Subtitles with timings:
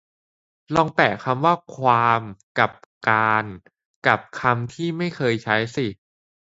[0.75, 2.21] ลองแปะคำว่า ความ
[2.59, 2.71] กับ
[3.07, 3.45] การ
[4.07, 5.87] กับคำที่ไม่เคยใช้สิ